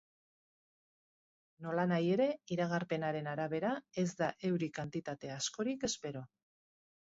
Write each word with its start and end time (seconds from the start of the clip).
Nolanahi 1.65 2.09
ere, 2.13 2.25
iragarpenaren 2.55 3.29
arabera, 3.35 3.75
ez 4.05 4.07
da 4.23 4.31
euri 4.51 4.71
kantitate 4.79 5.31
askorik 5.37 5.87
espero. 5.91 6.27